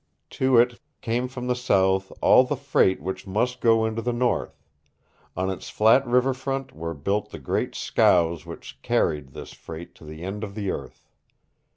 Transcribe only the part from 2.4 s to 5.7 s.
the freight which must go into the north; on its